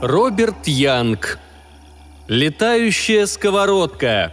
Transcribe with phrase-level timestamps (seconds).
[0.00, 1.40] Роберт Янг.
[2.28, 4.32] Летающая сковородка.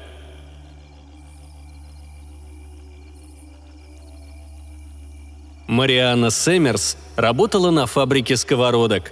[5.65, 9.11] Мариана Сэмерс работала на фабрике сковородок.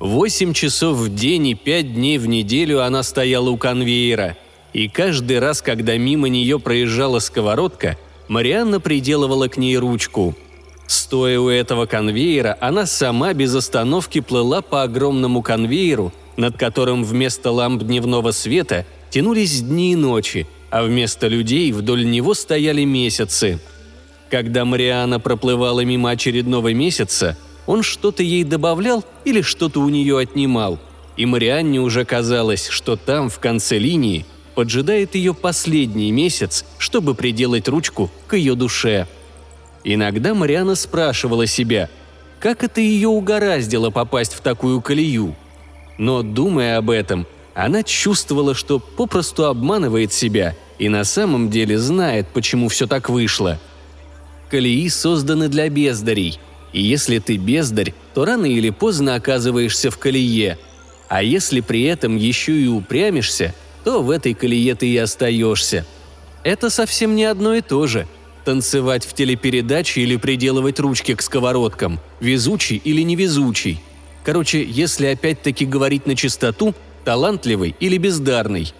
[0.00, 4.36] Восемь часов в день и пять дней в неделю она стояла у конвейера.
[4.72, 10.34] И каждый раз, когда мимо нее проезжала сковородка, Марианна приделывала к ней ручку.
[10.92, 17.50] Стоя у этого конвейера, она сама без остановки плыла по огромному конвейеру, над которым вместо
[17.50, 23.58] ламп дневного света тянулись дни и ночи, а вместо людей вдоль него стояли месяцы–
[24.32, 27.36] когда Мариана проплывала мимо очередного месяца,
[27.66, 30.78] он что-то ей добавлял или что-то у нее отнимал.
[31.18, 34.24] И Марианне уже казалось, что там, в конце линии,
[34.54, 39.06] поджидает ее последний месяц, чтобы приделать ручку к ее душе.
[39.84, 41.88] Иногда Мариана спрашивала себя,
[42.38, 45.34] как это ее угораздило попасть в такую колею.
[45.98, 52.26] Но, думая об этом, она чувствовала, что попросту обманывает себя и на самом деле знает,
[52.32, 53.60] почему все так вышло–
[54.52, 56.38] колеи созданы для бездарей,
[56.74, 60.58] и если ты бездарь, то рано или поздно оказываешься в колее.
[61.08, 65.86] А если при этом еще и упрямишься, то в этой колее ты и остаешься.
[66.44, 68.06] Это совсем не одно и то же.
[68.44, 73.80] Танцевать в телепередаче или приделывать ручки к сковородкам, везучий или невезучий.
[74.24, 78.72] Короче, если опять-таки говорить на чистоту, талантливый или бездарный.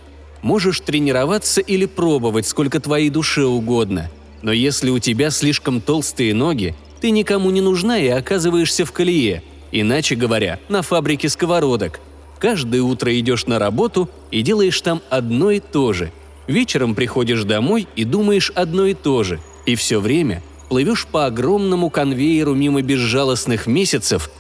[0.43, 4.11] Можешь тренироваться или пробовать, сколько твоей душе угодно–
[4.43, 9.43] но если у тебя слишком толстые ноги, ты никому не нужна и оказываешься в колее,
[9.71, 12.01] иначе говоря, на фабрике сковородок.
[12.39, 16.13] Каждое утро идешь на работу и делаешь там одно и то же.
[16.49, 19.41] Вечером приходишь домой и думаешь одно и то же.
[19.67, 24.31] И все время плывешь по огромному конвейеру мимо безжалостных месяцев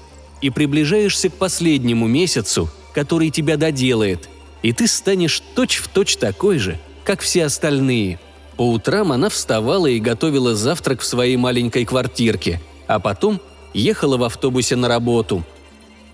[0.40, 4.28] и приближаешься к последнему месяцу, который тебя доделает.
[4.62, 8.18] И ты станешь точь-в-точь точь такой же, как все остальные–
[8.56, 13.40] по утрам она вставала и готовила завтрак в своей маленькой квартирке, а потом
[13.74, 15.42] ехала в автобусе на работу.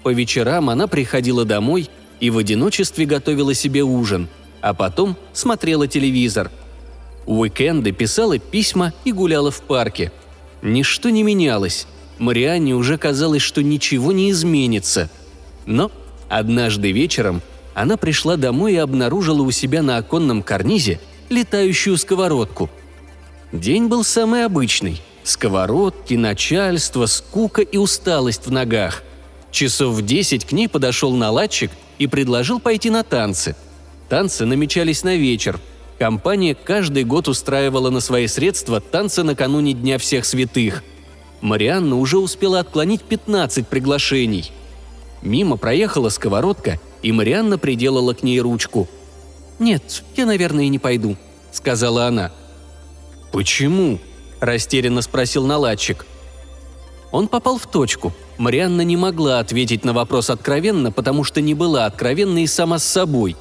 [0.03, 4.29] По вечерам она приходила домой и в одиночестве готовила себе ужин,
[4.61, 6.51] а потом смотрела телевизор.
[7.29, 10.11] Уикенды писала письма и гуляла в парке.
[10.63, 11.87] Ничто не менялось.
[12.19, 15.11] Марианне уже казалось, что ничего не изменится.
[15.67, 15.93] Но
[16.31, 17.43] однажды вечером
[17.75, 22.71] она пришла домой и обнаружила у себя на оконном карнизе летающую сковородку.
[23.53, 25.03] День был самый обычный.
[25.23, 29.03] Сковородки, начальство, скука и усталость в ногах.
[29.51, 33.55] Часов в десять к ней подошел наладчик и предложил пойти на танцы.
[34.09, 35.61] Танцы намечались на вечер.
[35.99, 40.85] Компания каждый год устраивала на свои средства танцы накануне Дня всех святых.
[41.41, 44.53] Марианна уже успела отклонить 15 приглашений.
[45.23, 48.89] Мимо проехала сковородка, и Марианна приделала к ней ручку–
[49.59, 51.17] «Нет, я, наверное, не пойду»,—
[51.53, 52.31] сказала она.
[53.33, 53.99] «Почему?»–
[54.41, 56.07] растерянно спросил наладчик.
[57.11, 58.13] Он попал в точку.
[58.37, 63.37] Марианна не могла ответить на вопрос откровенно, потому что не была откровенной сама с собой.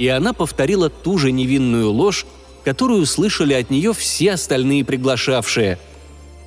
[0.00, 2.24] И она повторила ту же невинную ложь,
[2.64, 5.78] которую слышали от нее все остальные приглашавшие.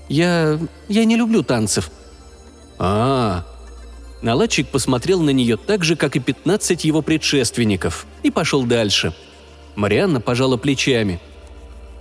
[0.10, 0.60] «Я...
[0.90, 1.92] я не люблю танцев».
[2.80, 3.46] «А,
[4.24, 9.14] Наладчик посмотрел на нее так же, как и 15 его предшественников, и пошел дальше.
[9.76, 11.20] Марианна пожала плечами.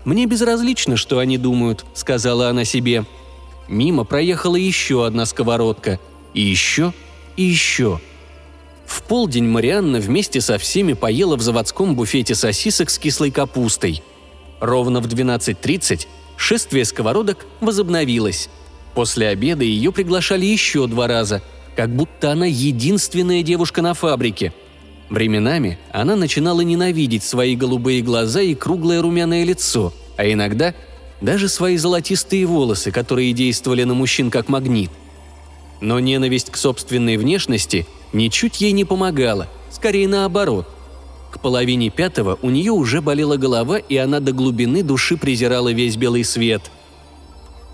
[0.07, 3.05] «Мне безразлично, что они думают»,— сказала она себе.
[3.69, 6.01] Мимо проехала еще одна сковородка.
[6.33, 6.95] И еще,
[7.37, 8.01] и еще.
[8.93, 14.03] В полдень Марианна вместе со всеми поела в заводском буфете сосисок с кислой капустой.
[14.61, 18.51] Ровно в 12.30 шествие сковородок возобновилось.
[18.95, 21.43] После обеда ее приглашали еще два раза,
[21.75, 24.53] как будто она единственная девушка на фабрике.
[25.09, 30.75] Временами она начинала ненавидеть свои голубые глаза и круглое румяное лицо, а иногда
[31.23, 34.91] даже свои золотистые волосы, которые действовали на мужчин как магнит.
[35.81, 40.67] Но ненависть к собственной внешности ничуть ей не помогала, скорее наоборот.
[41.31, 45.97] К половине пятого у нее уже болела голова, и она до глубины души презирала весь
[45.97, 46.71] белый свет–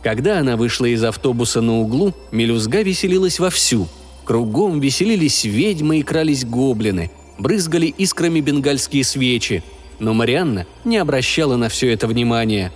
[0.02, 3.88] когда она вышла из автобуса на углу, мелюзга веселилась вовсю.
[4.24, 9.62] Кругом веселились ведьмы и крались гоблины, брызгали искрами бенгальские свечи.
[9.98, 12.72] Но Марианна не обращала на все это внимания.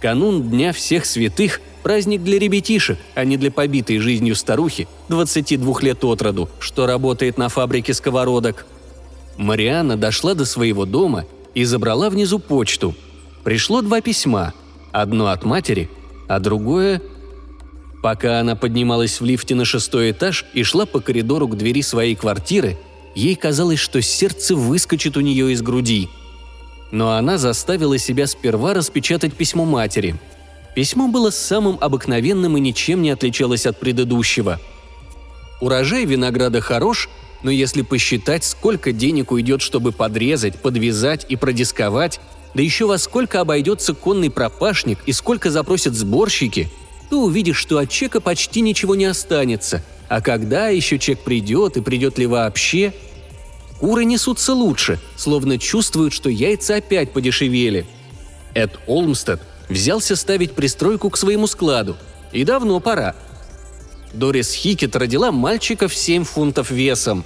[0.00, 6.02] Канун Дня всех святых– праздник для ребятишек, а не для побитой жизнью старухи 22 лет
[6.02, 8.66] от роду, что работает на фабрике сковородок.
[9.36, 12.96] Марианна дошла до своего дома и забрала внизу почту.
[13.44, 14.52] Пришло два письма.
[14.90, 15.88] Одно от матери,
[16.26, 17.00] а другое...
[18.02, 22.16] Пока она поднималась в лифте на шестой этаж и шла по коридору к двери своей
[22.16, 22.76] квартиры,
[23.14, 26.08] ей казалось, что сердце выскочит у нее из груди.
[26.90, 30.16] Но она заставила себя сперва распечатать письмо матери.
[30.76, 34.60] Письмо было самым обыкновенным и ничем не отличалось от предыдущего.
[35.62, 37.08] Урожай винограда хорош,
[37.42, 42.20] но если посчитать, сколько денег уйдет, чтобы подрезать, подвязать и продисковать,
[42.52, 46.68] да еще во сколько обойдется конный пропашник и сколько запросят сборщики,
[47.08, 49.82] то увидишь, что от чека почти ничего не останется.
[50.08, 52.92] А когда еще чек придет и придет ли вообще?
[53.80, 57.86] Куры несутся лучше, словно чувствуют, что яйца опять подешевели.
[58.52, 61.96] Эд Олмстед взялся ставить пристройку к своему складу.
[62.32, 63.14] И давно пора.
[64.12, 67.24] Дорис Хикет родила мальчика в 7 фунтов весом.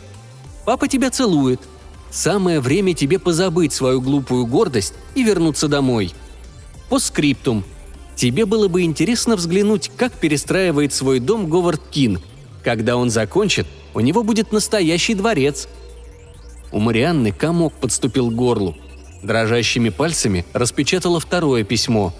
[0.64, 1.60] Папа тебя целует.
[2.10, 6.12] Самое время тебе позабыть свою глупую гордость и вернуться домой.
[6.88, 7.64] По скриптум.
[8.16, 12.20] Тебе было бы интересно взглянуть, как перестраивает свой дом Говард Кин.
[12.62, 15.68] Когда он закончит, у него будет настоящий дворец.
[16.72, 18.76] У Марианны комок подступил к горлу.
[19.22, 22.14] Дрожащими пальцами распечатала второе письмо.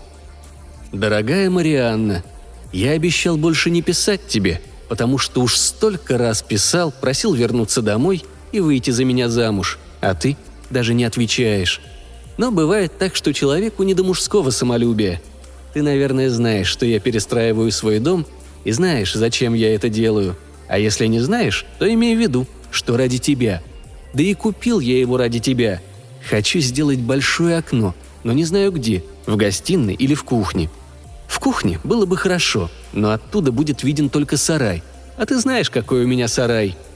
[0.92, 2.25] «Дорогая Марианна,
[2.72, 8.25] я обещал больше не писать тебе, потому что уж столько раз писал, просил вернуться домой
[8.50, 10.37] и выйти за меня замуж, а ты
[10.69, 11.81] даже не отвечаешь.
[12.38, 15.20] Но бывает так, что человеку не до мужского самолюбия.
[15.75, 18.26] Ты, наверное, знаешь, что я перестраиваю свой дом,
[18.64, 20.37] и знаешь, зачем я это делаю.
[20.69, 23.62] А если не знаешь, то имей в виду, что ради тебя.
[24.12, 25.81] Да и купил я его ради тебя.
[26.28, 27.94] Хочу сделать большое окно,
[28.25, 30.69] но не знаю где, в гостиной или в кухне.
[31.40, 34.82] Кухне было бы хорошо, но оттуда будет виден только сарай.
[35.16, 36.76] А ты знаешь, какой у меня сарай–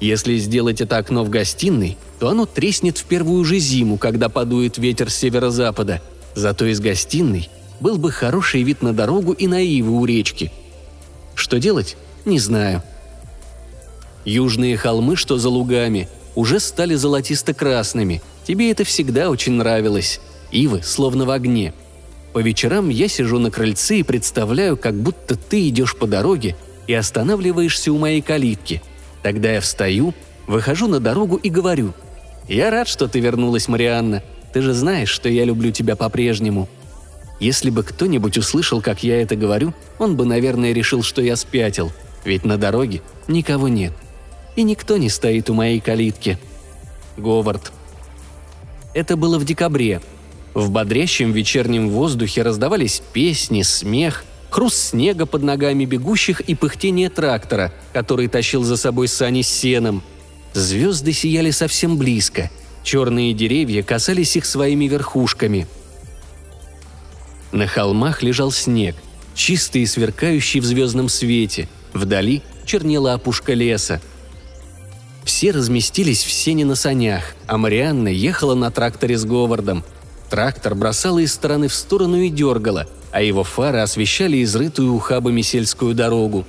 [0.00, 4.78] если сделать это окно в гостиной, то оно треснет в первую же зиму, когда подует
[4.78, 6.00] ветер с северо-запада.
[6.34, 7.48] Зато из гостиной
[7.80, 10.52] был бы хороший вид на дорогу и на ивы у речки.
[11.34, 11.96] Что делать?
[12.24, 12.82] Не знаю.
[14.24, 18.22] Южные холмы, что за лугами, уже стали золотисто-красными.
[18.46, 20.20] Тебе это всегда очень нравилось.
[20.52, 21.74] Ивы словно в огне.
[22.32, 26.94] По вечерам я сижу на крыльце и представляю, как будто ты идешь по дороге и
[26.94, 28.82] останавливаешься у моей калитки–
[29.22, 30.14] Тогда я встаю,
[30.46, 31.92] выхожу на дорогу и говорю.
[32.48, 34.22] «Я рад, что ты вернулась, Марианна.
[34.52, 36.68] Ты же знаешь, что я люблю тебя по-прежнему».
[37.40, 41.92] Если бы кто-нибудь услышал, как я это говорю, он бы, наверное, решил, что я спятил.
[42.24, 43.92] Ведь на дороге никого нет.
[44.56, 46.36] И никто не стоит у моей калитки.
[47.16, 47.70] Говард.
[48.92, 50.00] Это было в декабре.
[50.58, 57.72] В бодрящем вечернем воздухе раздавались песни, смех– хруст снега под ногами бегущих и пыхтение трактора,
[57.92, 60.02] который тащил за собой сани с сеном.
[60.54, 62.50] Звезды сияли совсем близко.
[62.82, 65.68] Черные деревья касались их своими верхушками.
[67.52, 68.96] На холмах лежал снег,
[69.36, 71.68] чистый и сверкающий в звездном свете.
[71.92, 74.00] Вдали чернела опушка леса.
[75.22, 79.84] Все разместились в сене на санях, а Марианна ехала на тракторе с Говардом.
[80.30, 85.94] Трактор бросала из стороны в сторону и дергала– а его фары освещали изрытую ухабами сельскую
[85.94, 86.44] дорогу.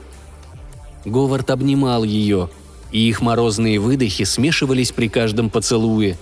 [1.06, 2.50] Говард обнимал ее,
[2.92, 6.18] и их морозные выдохи смешивались при каждом поцелуе.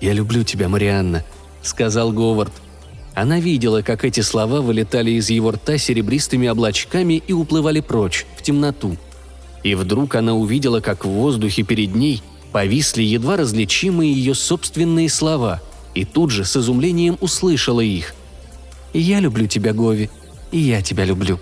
[0.00, 1.24] «Я люблю тебя, Марианна»,—
[1.62, 2.52] сказал Говард.
[3.14, 8.42] Она видела, как эти слова вылетали из его рта серебристыми облачками и уплывали прочь, в
[8.42, 8.96] темноту.
[9.64, 15.60] И вдруг она увидела, как в воздухе перед ней повисли едва различимые ее собственные слова,
[15.98, 18.14] и тут же с изумлением услышала их.
[18.92, 20.10] Я люблю тебя, Гови.
[20.52, 21.40] И я тебя люблю».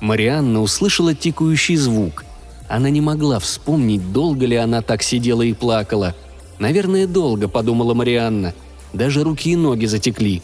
[0.00, 2.24] Марианна услышала тикающий звук.
[2.68, 6.16] Она не могла вспомнить, долго ли она так сидела и плакала.
[6.58, 8.52] «Наверное, долго»,— подумала Марианна.
[8.92, 10.42] Даже руки и ноги затекли.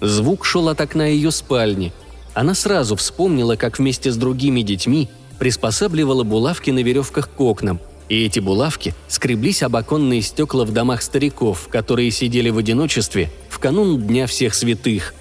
[0.00, 1.92] Звук шел от окна ее спальни.
[2.32, 8.24] Она сразу вспомнила, как вместе с другими детьми приспосабливала булавки на веревках к окнам, и
[8.24, 14.00] эти булавки скреблись об оконные стекла в домах стариков, которые сидели в одиночестве в канун
[14.00, 15.14] Дня всех святых.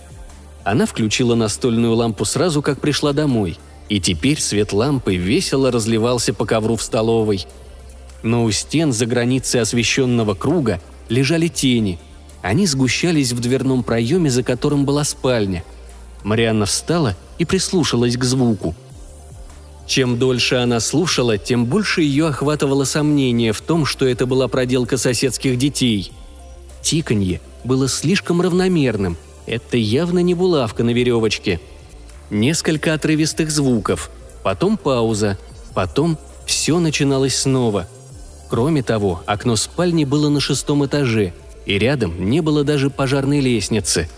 [0.63, 3.57] Она включила настольную лампу сразу, как пришла домой,
[3.89, 7.45] и теперь свет лампы весело разливался по ковру в столовой.
[8.23, 11.99] Но у стен за границей освещенного круга лежали тени.
[12.41, 15.63] Они сгущались в дверном проеме, за которым была спальня.
[16.23, 18.75] Марианна встала и прислушалась к звуку.
[19.87, 24.97] Чем дольше она слушала, тем больше ее охватывало сомнение в том, что это была проделка
[24.97, 26.11] соседских детей.
[26.81, 29.17] Тиканье было слишком равномерным.
[29.45, 31.59] Это явно не булавка на веревочке.
[32.31, 34.09] Несколько отрывистых звуков,
[34.43, 35.37] потом пауза,
[35.75, 37.87] потом все начиналось снова.
[38.49, 41.33] Кроме того, окно спальни было на шестом этаже,
[41.67, 44.09] и рядом не было даже пожарной лестницы.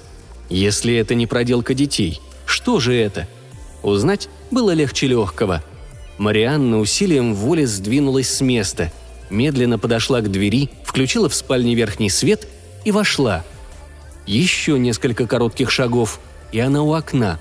[0.50, 3.28] Если это не проделка детей, что же это?
[3.84, 5.64] Узнать было легче легкого.
[6.18, 8.92] Марианна усилием воли сдвинулась с места,
[9.30, 12.48] медленно подошла к двери, включила в спальне верхний свет
[12.86, 13.44] и вошла.
[14.26, 16.20] Еще несколько коротких шагов,
[16.52, 17.40] и она у окна.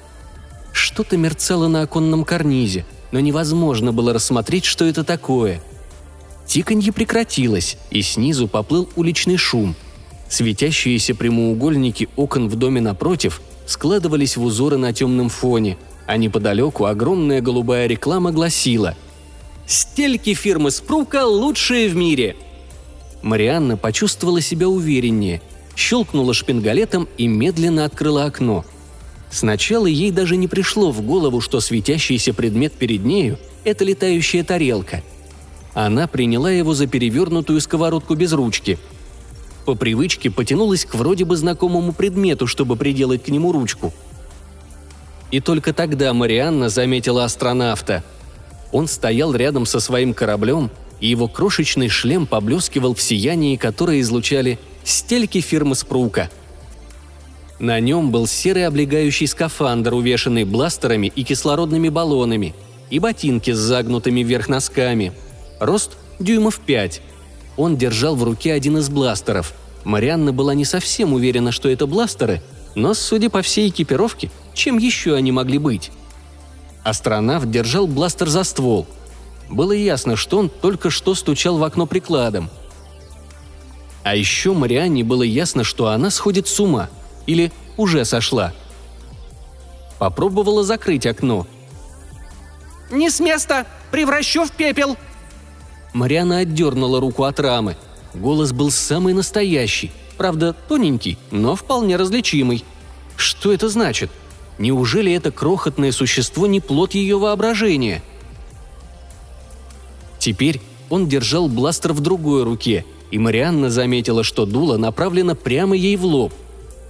[0.73, 5.61] Что-то мерцало на оконном карнизе, но невозможно было рассмотреть, что это такое.
[6.47, 9.75] Тиканье прекратилось, и снизу поплыл уличный шум.
[10.29, 17.41] Светящиеся прямоугольники окон в доме напротив складывались в узоры на темном фоне, а неподалеку огромная
[17.41, 18.95] голубая реклама гласила
[19.67, 22.37] «Стельки фирмы Спрука лучшие в мире!»
[23.23, 25.43] Марианна почувствовала себя увереннее,
[25.75, 28.65] щелкнула шпингалетом и медленно открыла окно.
[29.31, 35.03] Сначала ей даже не пришло в голову, что светящийся предмет перед нею– это летающая тарелка.
[35.75, 38.79] Она приняла его за перевернутую сковородку без ручки.
[39.65, 43.93] По привычке потянулась к вроде бы знакомому предмету, чтобы приделать к нему ручку–
[45.31, 48.03] и только тогда Марианна заметила астронавта.
[48.73, 54.59] Он стоял рядом со своим кораблем, и его крошечный шлем поблескивал в сиянии, которое излучали
[54.85, 56.31] стельки фирмы Спрука.
[57.59, 62.55] На нем был серый облегающий скафандр, увешанный бластерами и кислородными баллонами,
[62.91, 65.13] и ботинки с загнутыми вверх носками.
[65.59, 67.01] Рост дюймов пять.
[67.57, 69.55] Он держал в руке один из бластеров.
[69.85, 72.43] Марианна была не совсем уверена, что это бластеры,
[72.77, 75.91] но, судя по всей экипировке, чем еще они могли быть?
[76.85, 78.87] Астронавт держал бластер за ствол.
[79.49, 82.51] Было ясно, что он только что стучал в окно прикладом.
[84.05, 86.91] А еще Марианне было ясно, что она сходит с ума.
[87.27, 88.53] Или уже сошла.
[89.99, 91.47] Попробовала закрыть окно.
[92.91, 93.67] «Не с места!
[93.91, 94.99] Превращу в пепел!»
[95.95, 97.75] Мариана отдернула руку от рамы.
[98.13, 99.91] Голос был самый настоящий.
[100.17, 102.65] Правда, тоненький, но вполне различимый.
[103.17, 104.11] Что это значит?–
[104.59, 108.03] Неужели это крохотное существо не плод ее воображения?
[110.19, 115.97] Теперь он держал бластер в другой руке, и Марианна заметила, что дуло направлено прямо ей
[115.97, 116.33] в лоб.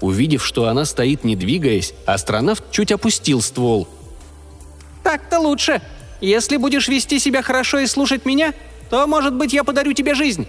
[0.01, 3.89] Увидев, что она стоит не двигаясь, астронавт чуть опустил ствол.
[5.03, 5.83] «Так-то лучше.
[6.21, 8.55] Если будешь вести себя хорошо и слушать меня,
[8.91, 10.47] то, может быть, я подарю тебе жизнь».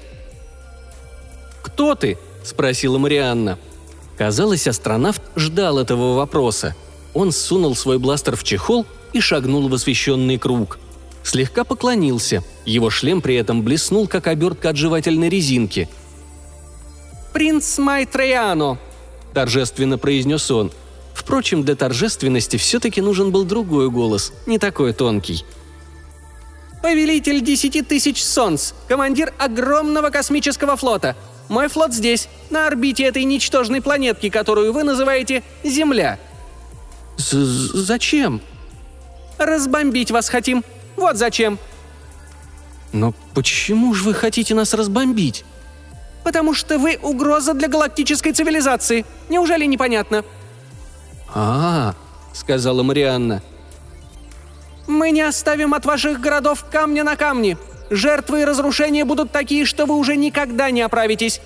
[1.64, 2.18] «Кто ты?»–
[2.48, 3.58] спросила Марианна.
[4.18, 6.76] Казалось, астронавт ждал этого вопроса–
[7.18, 10.78] он сунул свой бластер в чехол и шагнул в освещенный круг.
[11.24, 12.44] Слегка поклонился.
[12.64, 15.90] Его шлем при этом блеснул, как обертка от жевательной резинки.
[17.34, 18.78] «Принц Майтреяно»,–
[19.34, 20.72] торжественно произнес он.
[21.16, 25.44] Впрочем, для торжественности все-таки нужен был другой голос, не такой тонкий.
[26.84, 31.16] «Повелитель десяти тысяч солнц, командир огромного космического флота.
[31.50, 36.20] Мой флот здесь, на орбите этой ничтожной планетки, которую вы называете Земля.
[37.18, 38.42] «Зачем?»
[39.38, 40.64] «Разбомбить вас хотим.
[40.96, 41.58] Вот зачем».
[42.94, 45.46] «Но почему же вы хотите нас разбомбить?»
[46.24, 49.06] «Потому что вы угроза для галактической цивилизации.
[49.30, 50.26] Неужели непонятно?»
[51.34, 51.96] «А, -а—
[52.34, 53.42] сказала Марианна.
[54.88, 57.58] «Мы не оставим от ваших городов камня на камне.
[57.90, 61.42] Жертвы и разрушения будут такие, что вы уже никогда не оправитесь.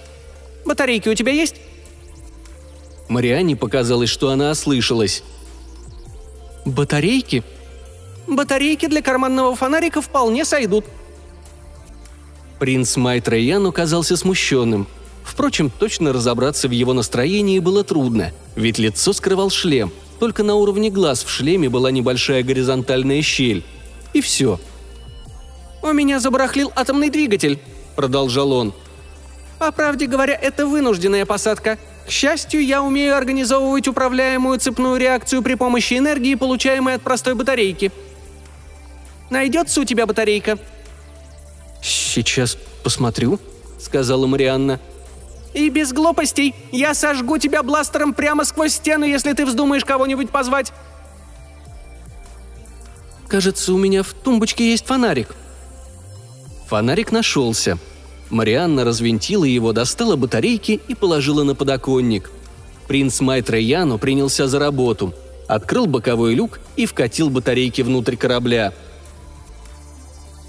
[0.66, 1.56] Батарейки у тебя есть?»
[3.08, 5.24] Марианне показалось, что она ослышалась.
[6.66, 7.44] «Батарейки?»
[8.28, 10.86] «Батарейки для карманного фонарика вполне сойдут».
[12.60, 14.88] Принц Майтрейян оказался смущенным.
[15.24, 19.92] Впрочем, точно разобраться в его настроении было трудно, ведь лицо скрывал шлем.
[20.20, 23.64] Только на уровне глаз в шлеме была небольшая горизонтальная щель.
[24.14, 24.60] И все.
[25.82, 27.60] «У меня забарахлил атомный двигатель»,—
[27.96, 28.74] продолжал он.
[29.58, 31.78] «По правде говоря, это вынужденная посадка.
[32.06, 37.92] К счастью, я умею организовывать управляемую цепную реакцию при помощи энергии, получаемой от простой батарейки.
[39.30, 40.60] Найдется у тебя батарейка?»
[41.82, 43.40] «Сейчас посмотрю»,—
[43.80, 44.80] сказала Марианна.
[45.54, 46.54] «И без глупостей.
[46.72, 50.72] Я сожгу тебя бластером прямо сквозь стену, если ты вздумаешь кого-нибудь позвать».
[53.28, 55.36] «Кажется, у меня в тумбочке есть фонарик».
[56.72, 57.78] Фонарик нашелся—
[58.32, 62.32] Марианна развинтила его, достала батарейки и положила на подоконник.
[62.88, 65.14] Принц Майтрейяну принялся за работу.
[65.48, 68.74] Открыл боковой люк и вкатил батарейки внутрь корабля.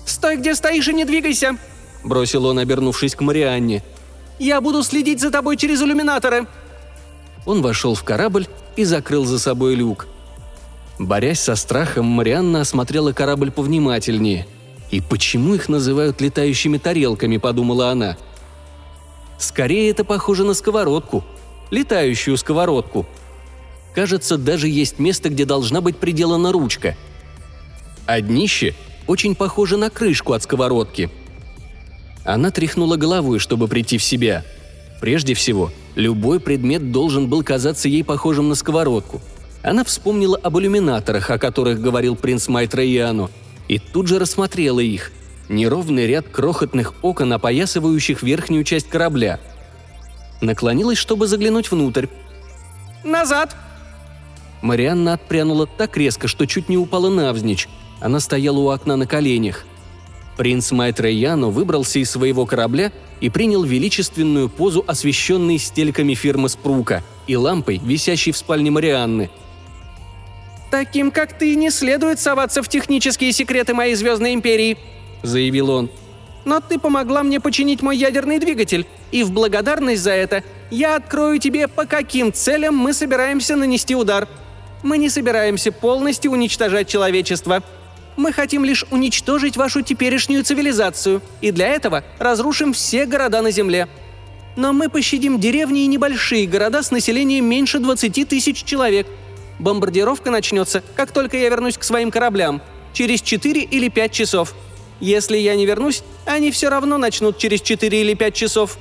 [0.06, 1.58] «Стой, где стоишь и не двигайся!»–
[2.04, 3.82] бросил он, обернувшись к Марианне.
[4.38, 6.46] «Я буду следить за тобой через иллюминаторы!»
[7.46, 10.06] Он вошел в корабль и закрыл за собой люк.
[11.00, 14.46] Борясь со страхом, Марианна осмотрела корабль повнимательнее–
[14.92, 18.16] «И почему их называют летающими тарелками?»– подумала она.
[19.38, 21.24] «Скорее это похоже на сковородку.
[21.70, 23.06] Летающую сковородку».
[23.94, 26.96] Кажется, даже есть место, где должна быть приделана ручка.
[28.06, 28.74] А днище
[29.06, 31.10] очень похоже на крышку от сковородки.
[32.24, 34.44] Она тряхнула головой, чтобы прийти в себя.
[35.00, 39.20] Прежде всего, любой предмет должен был казаться ей похожим на сковородку.
[39.62, 43.30] Она вспомнила об иллюминаторах, о которых говорил принц Майтрояну,
[43.72, 45.12] и тут же рассмотрела их.
[45.48, 49.40] Неровный ряд крохотных окон, опоясывающих верхнюю часть корабля.
[50.42, 52.06] Наклонилась, чтобы заглянуть внутрь.
[53.02, 53.56] «Назад!»
[54.60, 57.66] Марианна отпрянула так резко, что чуть не упала навзничь.
[58.00, 59.64] Она стояла у окна на коленях.
[60.36, 67.36] Принц Майтрояну выбрался из своего корабля и принял величественную позу, освещенной стельками фирмы Спрука и
[67.36, 69.30] лампой, висящей в спальне Марианны.
[70.72, 74.78] «Таким, как ты, не следует соваться в технические секреты моей звездной империи»,—
[75.22, 75.90] заявил он.
[76.46, 81.38] «Но ты помогла мне починить мой ядерный двигатель, и в благодарность за это я открою
[81.38, 84.26] тебе, по каким целям мы собираемся нанести удар.
[84.82, 87.62] Мы не собираемся полностью уничтожать человечество»,
[88.16, 93.88] мы хотим лишь уничтожить вашу теперешнюю цивилизацию, и для этого разрушим все города на Земле.
[94.56, 99.06] Но мы пощадим деревни и небольшие города с населением меньше 20 тысяч человек.
[99.62, 102.60] Бомбардировка начнется, как только я вернусь к своим кораблям,
[102.92, 104.54] через 4 или 5 часов.
[104.98, 108.76] Если я не вернусь, они все равно начнут через 4 или 5 часов.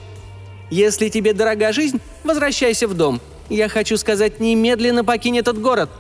[0.71, 3.21] Если тебе дорога жизнь, возвращайся в дом.
[3.47, 5.91] Я хочу сказать, немедленно покинь этот город.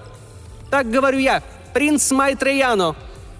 [0.71, 1.43] Так говорю я,
[1.75, 2.95] принц Майтреяно.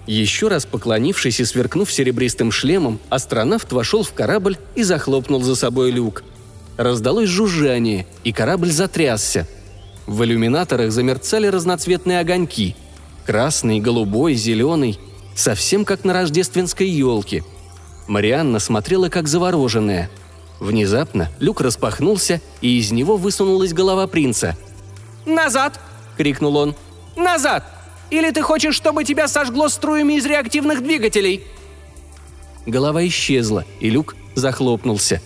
[0.06, 5.90] Еще раз поклонившись и сверкнув серебристым шлемом, астронавт вошел в корабль и захлопнул за собой
[5.90, 6.22] люк.
[6.76, 9.48] Раздалось жужжание, и корабль затрясся.
[10.06, 12.76] В иллюминаторах замерцали разноцветные огоньки.
[13.26, 14.98] Красный, голубой, зеленый.
[15.34, 17.44] Совсем как на рождественской елке.
[18.08, 20.10] Марианна смотрела как завороженная.
[20.60, 24.56] Внезапно люк распахнулся, и из него высунулась голова принца.
[25.24, 25.80] «Назад!»—
[26.16, 26.74] крикнул он.
[27.16, 27.64] «Назад!»
[28.12, 31.44] Или ты хочешь, чтобы тебя сожгло струями из реактивных двигателей?»
[32.66, 35.22] Голова исчезла, и люк захлопнулся.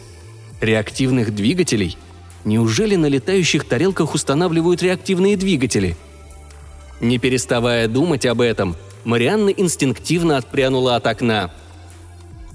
[0.61, 1.99] Реактивных двигателей?
[2.47, 5.97] Неужели на летающих тарелках устанавливают реактивные двигатели?
[7.03, 11.51] Не переставая думать об этом, Марианна инстинктивно отпрянула от окна.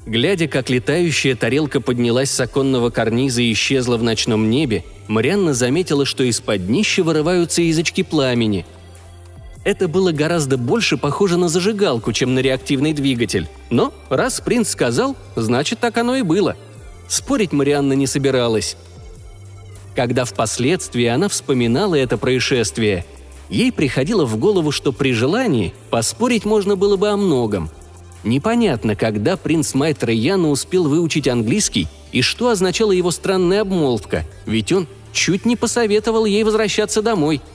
[0.08, 6.06] Глядя, как летающая тарелка поднялась с оконного карниза и исчезла в ночном небе, Марианна заметила,
[6.06, 8.66] что из-под днища вырываются язычки пламени–
[9.64, 13.48] это было гораздо больше похоже на зажигалку, чем на реактивный двигатель.
[13.70, 16.56] Но раз принц сказал, значит так оно и было.
[17.08, 18.76] Спорить Марианна не собиралась.
[19.96, 23.06] Когда впоследствии она вспоминала это происшествие,
[23.50, 27.70] ей приходило в голову, что при желании поспорить можно было бы о многом.
[28.24, 34.72] Непонятно, когда принц Майтра Яна успел выучить английский и что означала его странная обмолвка, ведь
[34.72, 37.42] он чуть не посоветовал ей возвращаться домой–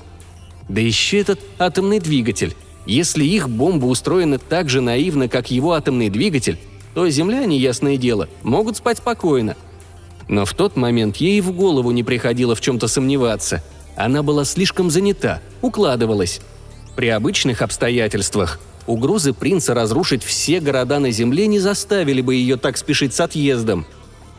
[0.68, 2.54] да еще этот атомный двигатель.
[2.86, 6.58] Если их бомба устроена так же наивно, как его атомный двигатель,
[6.94, 9.56] то земляне, ясное дело, могут спать спокойно.
[10.28, 13.62] Но в тот момент ей в голову не приходило в чем-то сомневаться.
[13.96, 16.40] Она была слишком занята, укладывалась.
[16.96, 22.76] При обычных обстоятельствах угрозы принца разрушить все города на Земле не заставили бы ее так
[22.76, 23.86] спешить с отъездом.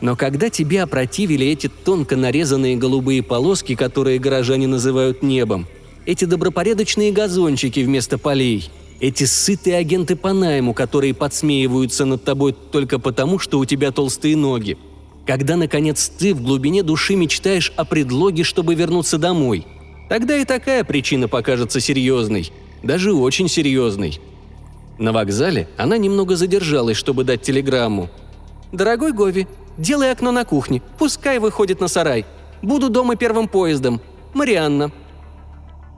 [0.00, 5.66] Но когда тебе опротивили эти тонко нарезанные голубые полоски, которые горожане называют небом–
[6.08, 12.98] эти добропорядочные газончики вместо полей, эти сытые агенты по найму, которые подсмеиваются над тобой только
[12.98, 14.78] потому, что у тебя толстые ноги.
[15.28, 19.66] Когда, наконец, ты в глубине души мечтаешь о предлоге, чтобы вернуться домой.
[20.08, 22.50] Тогда и такая причина покажется серьезной,
[22.82, 24.22] даже очень серьезной.
[24.96, 28.08] На вокзале она немного задержалась, чтобы дать телеграмму.
[28.72, 32.24] «Дорогой Гови, делай окно на кухне, пускай выходит на сарай.
[32.62, 34.00] Буду дома первым поездом.
[34.32, 34.92] Марианна».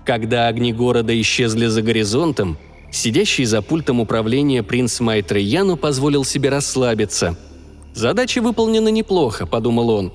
[0.04, 2.58] Когда огни города исчезли за горизонтом,
[2.90, 7.38] сидящий за пультом управления принц Майтре Яну позволил себе расслабиться.
[7.94, 10.12] «Задача выполнена неплохо»,— подумал он.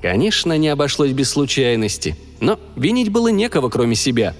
[0.00, 4.34] Конечно, не обошлось без случайности, но винить было некого, кроме себя.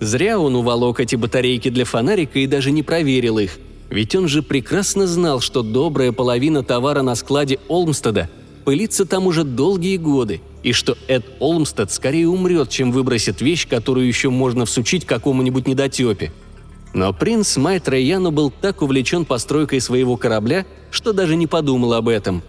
[0.00, 3.58] Зря он уволок эти батарейки для фонарика и даже не проверил их,
[3.90, 8.30] ведь он же прекрасно знал, что добрая половина товара на складе Олмстеда
[8.64, 14.06] пылится там уже долгие годы— и что Эд Олмстед скорее умрет, чем выбросит вещь, которую
[14.06, 16.32] еще можно всучить какому-нибудь недотепе.
[16.94, 22.42] Но принц Рейяну был так увлечен постройкой своего корабля, что даже не подумал об этом.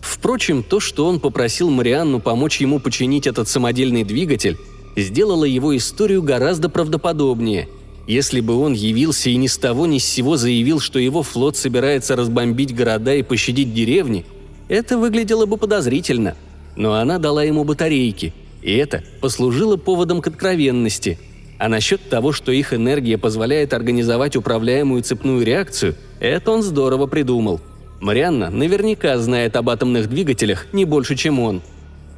[0.00, 4.56] Впрочем, то, что он попросил Марианну помочь ему починить этот самодельный двигатель,
[4.96, 7.68] сделало его историю гораздо правдоподобнее.
[8.06, 11.56] Если бы он явился и ни с того ни с сего заявил, что его флот
[11.56, 14.24] собирается разбомбить города и пощадить деревни,
[14.68, 16.36] это выглядело бы подозрительно–
[16.76, 21.18] но она дала ему батарейки, И это послужило поводом к откровенности.
[21.60, 27.60] А насчет того, что их энергия позволяет организовать управляемую цепную реакцию, это он здорово придумал.
[28.00, 31.60] Марианна наверняка знает об атомных двигателях не больше, чем он.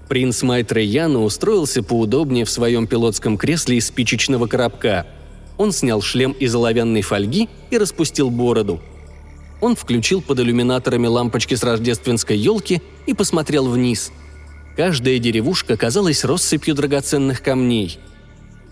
[0.09, 5.09] Принц Майтрейяна устроился поудобнее в своем пилотском кресле из спичечного коробка.
[5.59, 8.81] Он снял шлем из оловянной фольги и распустил бороду.
[9.61, 14.13] Он включил под иллюминаторами лампочки с рождественской елки и посмотрел вниз–
[14.77, 17.99] Каждая деревушка казалась россыпью драгоценных камней.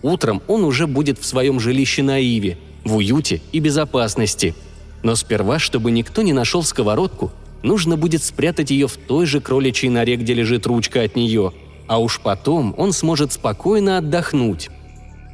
[0.01, 4.55] Утром он уже будет в своем жилище на Иве, в уюте и безопасности.
[5.03, 7.31] Но сперва, чтобы никто не нашел сковородку,
[7.63, 11.53] нужно будет спрятать ее в той же кроличьей норе, где лежит ручка от нее,
[11.87, 14.69] а уж потом он сможет спокойно отдохнуть.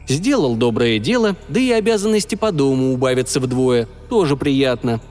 [0.07, 5.01] Сделал доброе дело, да и обязанности по дому убавятся вдвое, тоже приятно.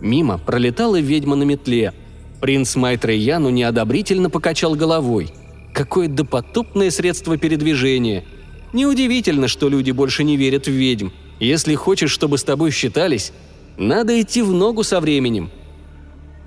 [0.00, 1.92] Мимо пролетала ведьма на метле–
[2.40, 5.30] Принц Майтрейяну неодобрительно покачал головой.
[5.72, 8.24] Какое допотопное средство передвижения.
[8.72, 11.08] Неудивительно, что люди больше не верят в ведьм.
[11.38, 13.32] Если хочешь, чтобы с тобой считались,
[13.76, 15.50] надо идти в ногу со временем.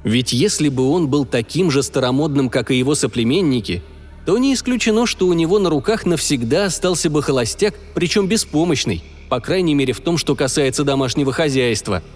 [0.04, 3.82] Ведь если бы он был таким же старомодным, как и его соплеменники,
[4.26, 9.40] то не исключено, что у него на руках навсегда остался бы холостяк, причем беспомощный, по
[9.40, 12.04] крайней мере в том, что касается домашнего хозяйства–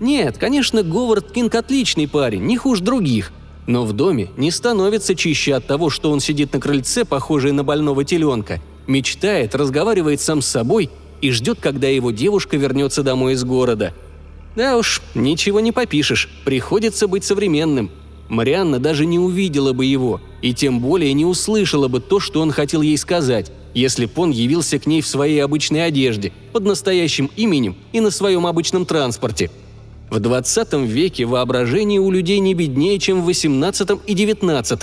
[0.00, 3.32] нет, конечно, Говард Кинг отличный парень, не хуже других.
[3.68, 7.62] Но в доме не становится чище от того, что он сидит на крыльце, похожий на
[7.62, 10.88] больного теленка, мечтает, разговаривает сам с собой
[11.20, 13.92] и ждет, когда его девушка вернется домой из города.
[14.56, 17.90] Да уж, ничего не попишешь, приходится быть современным.
[18.30, 22.52] Марианна даже не увидела бы его, и тем более не услышала бы то, что он
[22.52, 27.30] хотел ей сказать, если б он явился к ней в своей обычной одежде, под настоящим
[27.36, 29.50] именем и на своем обычном транспорте–
[30.10, 34.80] в 20 веке воображение у людей не беднее, чем в 18 и 19.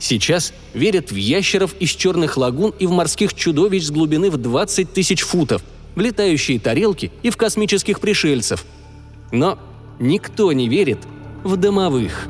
[0.00, 4.92] Сейчас верят в ящеров из черных лагун и в морских чудовищ с глубины в 20
[4.92, 5.62] тысяч футов,
[5.94, 8.64] в летающие тарелки и в космических пришельцев.
[9.30, 9.58] Но
[9.98, 10.98] никто не верит
[11.44, 12.26] в домовых.